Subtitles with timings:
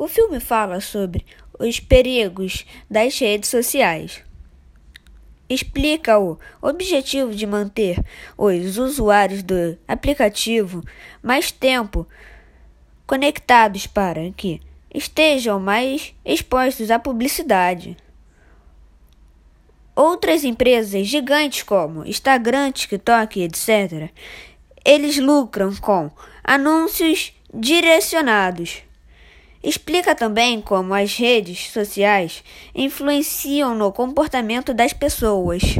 [0.00, 1.26] O filme fala sobre
[1.58, 4.24] os perigos das redes sociais.
[5.46, 8.02] Explica o objetivo de manter
[8.34, 10.82] os usuários do aplicativo
[11.22, 12.08] mais tempo
[13.06, 14.62] conectados para que
[14.94, 17.94] estejam mais expostos à publicidade.
[19.94, 24.10] Outras empresas gigantes como Instagram, TikTok, etc.,
[24.82, 26.10] eles lucram com
[26.42, 28.88] anúncios direcionados.
[29.62, 32.42] Explica também como as redes sociais
[32.74, 35.78] influenciam no comportamento das pessoas.